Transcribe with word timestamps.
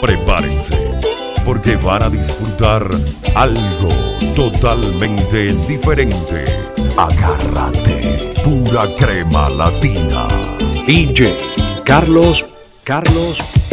Prepárense, 0.00 0.74
porque 1.44 1.76
van 1.76 2.02
a 2.02 2.10
disfrutar 2.10 2.90
algo 3.36 3.88
totalmente 4.34 5.52
diferente. 5.68 6.44
Agárrate, 6.96 8.34
pura 8.42 8.88
crema 8.96 9.48
latina. 9.48 10.26
DJ 10.86 11.36
Carlos, 11.84 12.44
Carlos, 12.82 13.65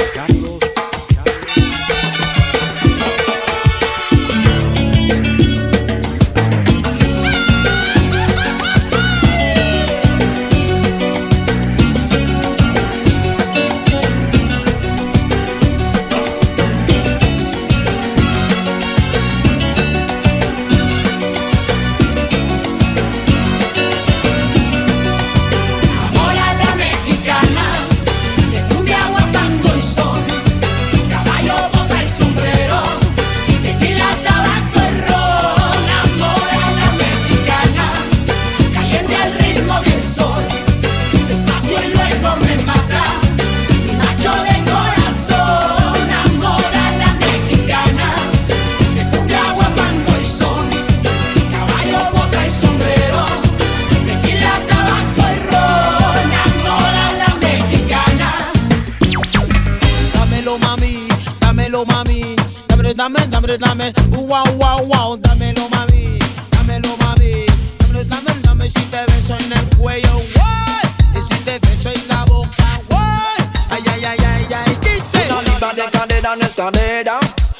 dame, 63.13 63.27
dámelo, 63.27 63.57
dame, 63.57 63.93
uh, 64.11 64.25
wow, 64.25 64.43
wow, 64.57 64.85
wow, 64.85 65.17
dámelo 65.17 65.69
mami, 65.69 66.19
dámelo 66.51 66.97
mami, 66.97 67.45
dámelo, 67.79 68.03
dame, 68.05 68.41
dame 68.41 68.69
si 68.69 68.81
te 68.85 69.05
beso 69.05 69.35
en 69.37 69.53
el 69.53 69.77
cuello, 69.77 70.15
what? 70.35 71.17
Y 71.17 71.21
si 71.21 71.39
te 71.43 71.59
beso 71.59 71.89
en 71.89 72.07
la 72.07 72.23
boca, 72.25 72.79
what? 72.89 73.47
Ay, 73.69 73.83
ay, 73.93 74.05
ay, 74.05 74.17
ay, 74.25 74.47
ay, 74.53 74.77
dice. 74.81 75.31
Una 75.31 75.41
libra 75.41 75.73
de 75.73 75.91
cadera 75.91 76.33
en 76.33 76.41
escalera, 76.41 77.19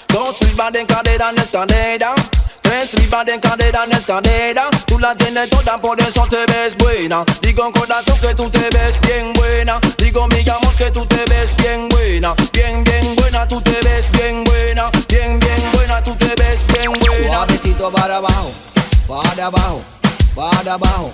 dos 0.09 0.41
libras 0.41 0.73
de 0.73 0.85
cadera 0.85 1.29
en 1.29 1.37
escalera, 1.37 2.15
tres 2.61 2.93
libras 2.95 3.25
de 3.25 3.39
cadera 3.39 3.83
en 3.83 3.91
escalera. 3.93 4.69
Tú 4.85 4.99
la 4.99 5.15
tienes 5.15 5.49
toda, 5.49 5.77
por 5.77 5.99
eso 6.01 6.25
te 6.29 6.45
ves 6.51 6.75
buena. 6.77 7.23
Digo 7.41 7.71
corazón 7.71 8.17
que 8.19 8.33
tú 8.33 8.49
te 8.49 8.69
ves 8.69 8.99
bien 9.01 9.33
buena. 9.33 9.79
Digo 9.97 10.27
mi 10.27 10.47
amor 10.49 10.75
que 10.75 10.89
tú 10.91 11.05
te 11.05 11.23
ves 11.29 11.55
bien 11.57 11.89
buena. 11.89 12.33
Bien, 12.53 12.83
bien 12.83 13.15
buena, 13.15 13.47
tú 13.47 13.61
te 13.61 13.71
ves 13.81 14.09
bien 14.11 14.42
buena. 14.42 14.42
Suavecito 17.83 18.01
para 18.01 18.15
abajo, 18.15 18.51
para 19.09 19.45
abajo, 19.47 19.81
para 20.33 20.73
abajo. 20.75 21.11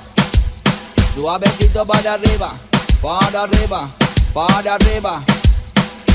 Suavecito 1.16 1.84
para 1.84 2.14
arriba, 2.14 2.54
para 3.02 3.42
arriba, 3.42 3.90
para 4.36 4.76
arriba. 4.76 5.24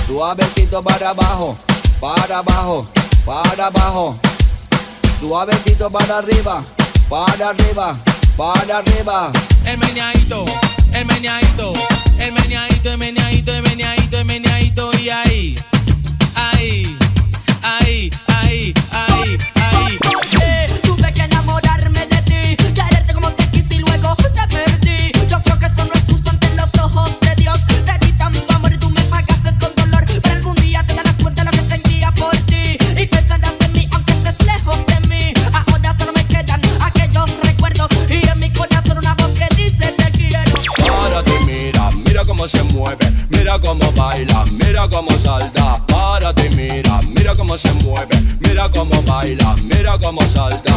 Suavecito 0.06 0.80
para 0.80 1.10
abajo, 1.10 1.56
para 2.00 2.38
abajo, 2.38 2.86
para 3.26 3.66
abajo. 3.66 4.16
Suavecito 5.18 5.90
para 5.90 6.18
arriba, 6.18 6.62
para 7.10 7.48
arriba, 7.48 7.96
para 8.36 8.78
arriba. 8.78 9.32
El 9.64 9.78
meneadito, 9.78 10.44
el 10.92 11.04
meneadito, 11.04 11.72
el 12.20 12.32
meneadito, 12.32 12.90
el 12.90 12.98
meneadito, 12.98 13.52
el 13.52 13.62
meneadito, 13.62 14.13
salta. 50.34 50.73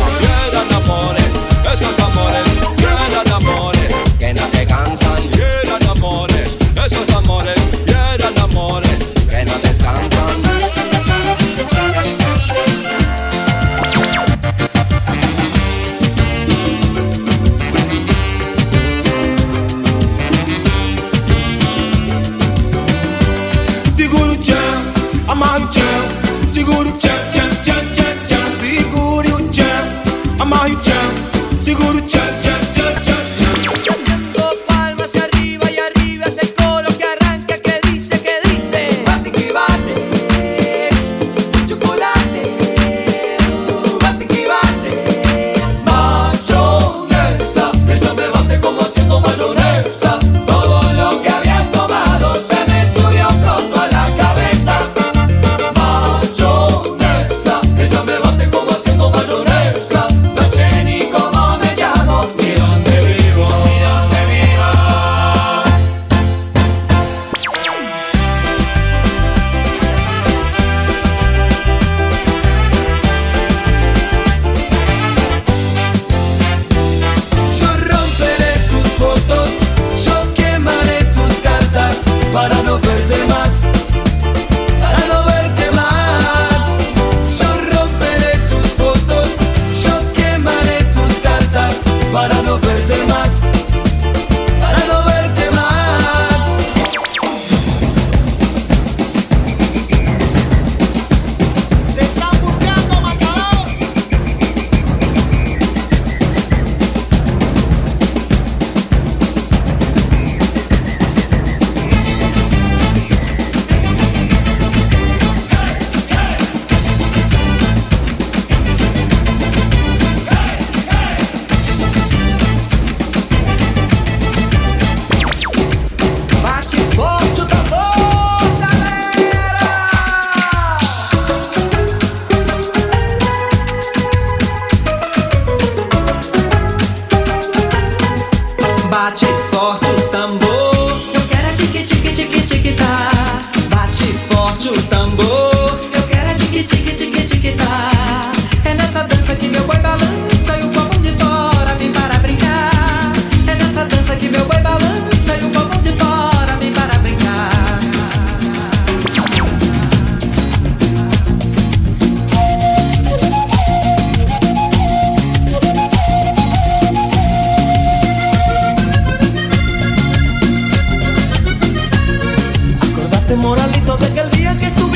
Moralito 173.57 173.97
de 173.97 174.13
que 174.13 174.19
el 174.19 174.29
día 174.31 174.55
que 174.59 174.65
estuviste 174.65 174.86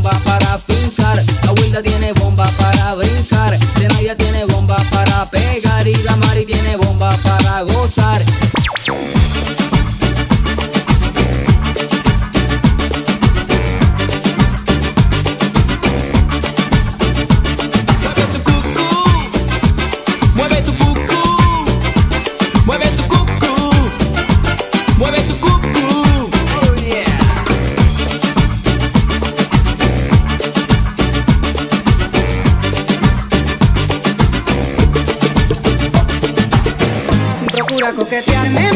bomba 0.00 0.18
para 0.24 0.58
fincar, 0.58 1.22
la 1.44 1.52
Wilda 1.52 1.82
tiene 1.82 2.12
bomba 2.14 2.50
para 2.58 2.94
brincar, 2.94 3.56
Zenaya 3.58 4.16
tiene 4.16 4.44
bomba 4.46 4.76
para 4.90 5.26
pegar 5.26 5.86
y 5.86 5.94
la 5.96 6.16
Mari 6.16 6.46
tiene 6.46 6.76
bomba 6.76 7.14
para 7.22 7.62
gozar. 7.62 8.22
que 38.10 38.20
te 38.22 38.36
amé. 38.36 38.69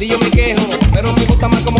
Si 0.00 0.08
yo 0.08 0.18
me 0.18 0.30
quejo, 0.30 0.62
pero 0.94 1.12
me 1.12 1.26
gusta 1.26 1.46
más 1.46 1.62
como 1.62 1.79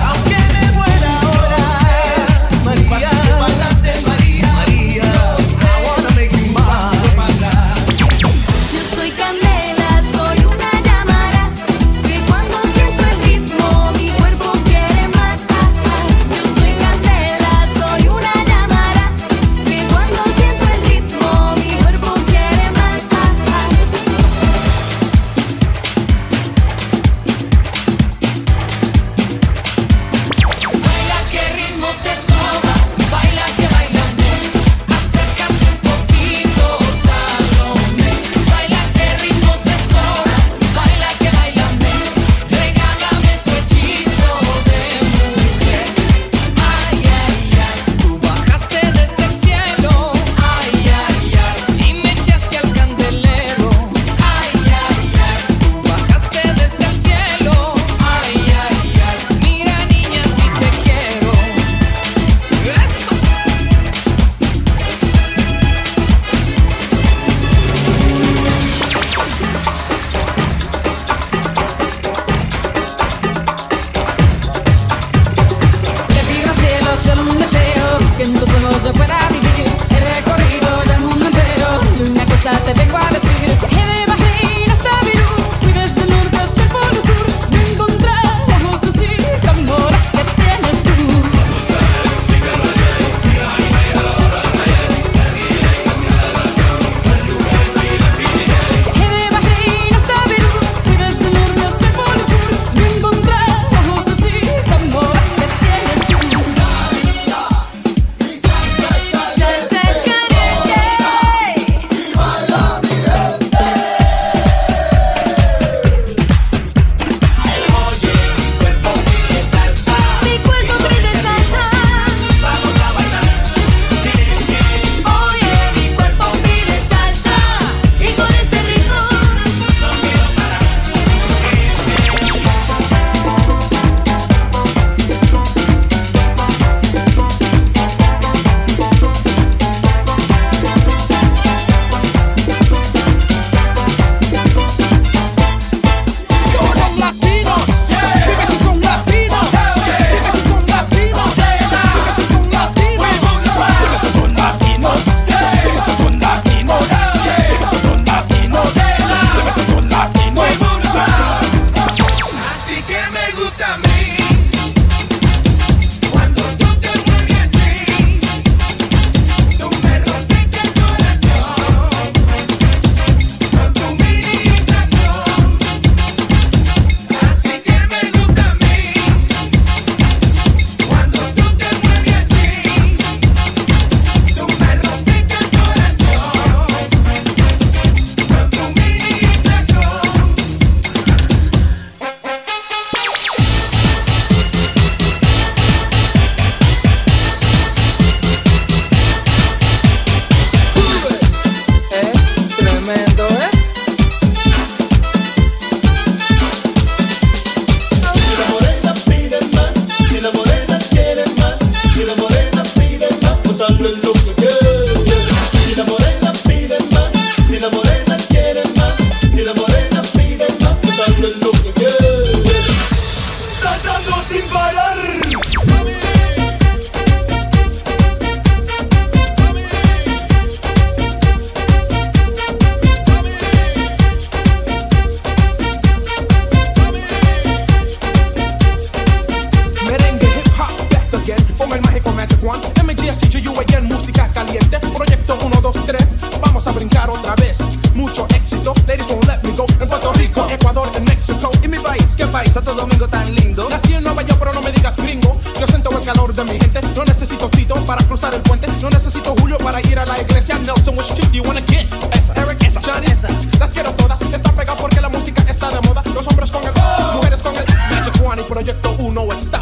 Proyecto 268.51 268.91
1 268.99 269.31
está 269.31 269.60